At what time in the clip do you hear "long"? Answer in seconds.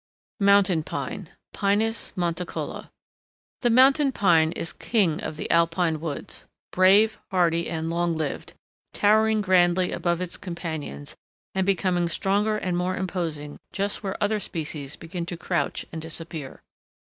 7.87-8.17